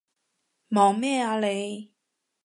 [0.69, 1.93] 望咩啊你？